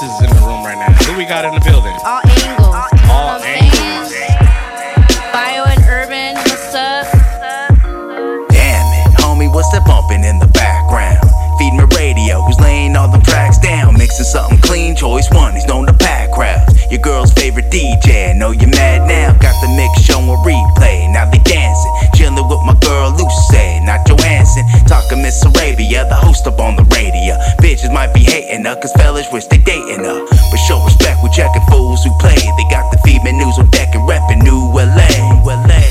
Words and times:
I'm 0.00 0.08
voices 0.08 0.30
in 0.30 0.36
the 0.36 0.46
room 0.46 0.64
right 0.64 0.78
now. 0.78 0.92
Who 1.06 1.18
we 1.18 1.24
got 1.24 1.44
in 1.44 1.54
the 1.54 1.60
building? 1.60 1.96
All 2.04 2.20
angles. 2.22 2.74
All 3.10 3.40
angles. 3.42 4.12
Bio 5.32 5.64
and 5.64 5.82
urban, 5.88 6.34
what's 6.36 6.74
up? 6.74 7.06
Damn 8.50 8.86
it, 8.94 9.18
homie, 9.18 9.52
what's 9.52 9.70
that 9.72 9.84
bumping 9.86 10.24
in 10.24 10.38
the 10.38 10.46
background? 10.46 10.77
Arabia, 25.54 26.04
the 26.08 26.14
host 26.14 26.46
up 26.46 26.60
on 26.60 26.76
the 26.76 26.84
radio. 26.94 27.36
Bitches 27.60 27.92
might 27.92 28.12
be 28.12 28.20
hating 28.20 28.64
her, 28.64 28.76
cause 28.76 28.92
fellas 28.92 29.26
wish 29.32 29.46
they 29.46 29.58
dating 29.58 30.04
her. 30.04 30.20
But 30.28 30.60
show 30.68 30.82
respect, 30.84 31.20
we 31.22 31.30
checking 31.30 31.62
fools 31.68 32.04
who 32.04 32.10
play. 32.18 32.36
They 32.36 32.66
got 32.70 32.90
the 32.92 32.98
female 33.04 33.36
news 33.36 33.58
on 33.58 33.70
deck 33.70 33.94
and 33.94 34.08
reppin' 34.08 34.42
New 34.42 34.68
LA. 34.74 35.08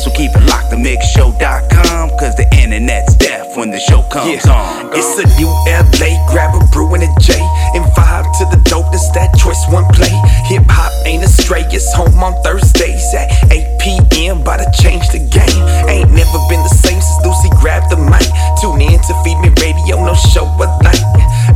So 0.00 0.10
keep 0.12 0.30
it 0.34 0.44
locked 0.48 0.70
to 0.70 0.76
mixshow.com, 0.76 2.10
cause 2.18 2.34
the 2.36 2.48
internet's 2.56 3.14
deaf 3.16 3.56
when 3.56 3.70
the 3.70 3.78
show 3.78 4.02
comes 4.08 4.46
on. 4.46 4.90
It's 4.94 5.18
a 5.18 5.26
new 5.38 5.50
LA, 5.68 6.16
grab 6.32 6.54
a 6.54 6.64
brew 6.72 6.94
and 6.94 7.02
a 7.02 7.10
J 7.20 7.39
Me 19.38 19.50
Radio, 19.62 20.02
no 20.04 20.14
show 20.14 20.44
alike. 20.58 21.00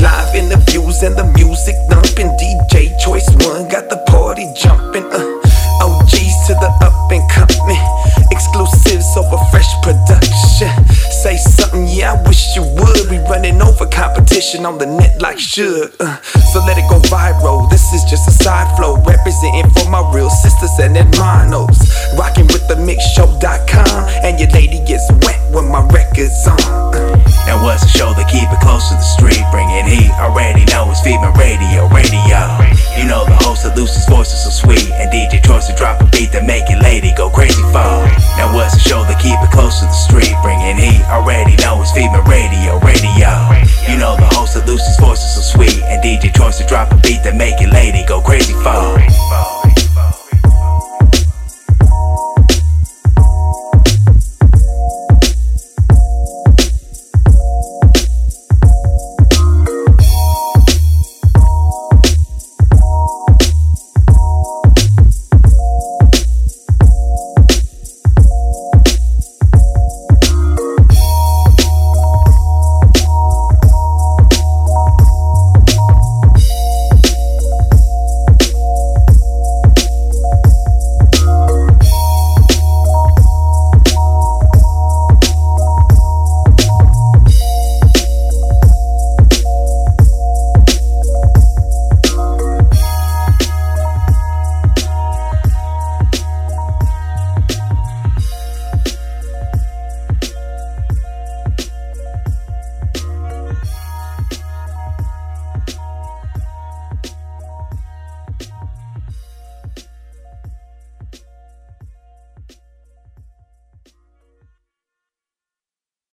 Live 0.00 0.34
interviews 0.34 1.02
and 1.02 1.16
the 1.16 1.24
music 1.36 1.76
thumping. 1.88 2.30
DJ 2.40 2.96
Choice 2.98 3.28
One 3.44 3.68
got 3.68 3.90
the 3.90 3.98
party 4.08 4.46
jumping. 4.56 5.04
Uh, 5.12 5.38
OGs 5.84 6.36
to 6.46 6.54
the 6.54 6.70
up 6.80 7.12
and 7.12 7.24
coming. 7.30 7.82
Exclusives 8.30 9.16
over 9.16 9.38
fresh 9.50 9.68
production. 9.82 10.70
Say 11.10 11.36
something, 11.36 11.86
yeah, 11.88 12.14
I 12.14 12.28
wish 12.28 12.56
you 12.56 12.62
would. 12.62 13.10
We 13.10 13.18
running 13.30 13.60
over 13.62 13.86
competition 13.86 14.66
on 14.66 14.78
the 14.78 14.86
net 14.86 15.20
like 15.20 15.38
should. 15.38 15.92
Uh, 16.00 16.16
so 16.52 16.60
let 16.64 16.78
it 16.78 16.88
go 16.88 16.98
viral. 17.10 17.70
This 17.70 17.92
is 17.92 18.04
just 18.04 18.28
a 18.28 18.32
side 18.32 18.76
flow. 18.76 18.96
Representing 19.02 19.70
for 19.70 19.88
my 19.90 20.02
real 20.12 20.30
sisters 20.30 20.72
and 20.80 20.96
hermanos. 20.96 21.78
Rocking 22.16 22.46
with 22.48 22.66
the 22.68 22.74
mixshow.com. 22.74 24.08
And 24.24 24.38
your 24.40 24.50
lady 24.50 24.84
gets 24.86 25.10
wet 25.26 25.40
when 25.52 25.68
my 25.68 25.82
record's 25.88 26.46
on. 26.46 26.97
Close 28.78 28.94
to 28.94 28.94
the 28.94 29.10
street, 29.18 29.42
bringing 29.50 29.90
heat? 29.90 30.06
Already 30.22 30.62
know 30.70 30.86
it's 30.86 31.02
Firme 31.02 31.34
Radio, 31.34 31.90
radio. 31.90 32.38
You 32.94 33.10
know 33.10 33.26
the 33.26 33.34
host 33.42 33.66
of 33.66 33.74
Lucy's 33.74 34.06
voice 34.06 34.30
is 34.30 34.46
so 34.46 34.54
sweet, 34.54 34.86
and 34.94 35.10
DJ 35.10 35.42
Choice 35.42 35.66
to 35.66 35.74
drop 35.74 36.00
a 36.00 36.06
beat 36.14 36.30
that 36.30 36.46
make 36.46 36.70
it 36.70 36.78
lady 36.78 37.10
go 37.18 37.28
crazy 37.28 37.58
for. 37.74 37.90
Now 38.38 38.54
what's 38.54 38.78
a 38.78 38.78
show 38.78 39.02
that 39.02 39.18
keep 39.18 39.34
it 39.42 39.50
close 39.50 39.82
to 39.82 39.86
the 39.90 39.98
street, 40.06 40.30
bringing 40.46 40.78
heat? 40.78 41.02
Already 41.10 41.58
know 41.58 41.82
it's 41.82 41.90
Firme 41.90 42.22
Radio, 42.30 42.78
radio. 42.86 43.34
You 43.90 43.98
know 43.98 44.14
the 44.14 44.30
host 44.38 44.54
of 44.54 44.62
Lucy's 44.70 44.94
voice 44.94 45.26
is 45.26 45.34
so 45.34 45.58
sweet, 45.58 45.82
and 45.90 45.98
DJ 45.98 46.30
Choice 46.30 46.62
to 46.62 46.66
drop 46.70 46.94
a 46.94 46.96
beat 47.02 47.26
that 47.26 47.34
make 47.34 47.58
it 47.58 47.74
lady 47.74 48.06
go 48.06 48.22
crazy 48.22 48.54
for. 48.62 49.57